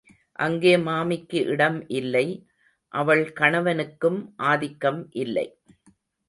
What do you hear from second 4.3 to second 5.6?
ஆதிக்கம் இல்லை.